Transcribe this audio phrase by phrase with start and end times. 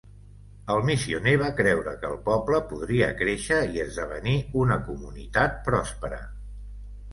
[0.75, 4.35] El missioner va creure que el poble podria créixer i esdevenir
[4.65, 6.23] una comunitat pròspera.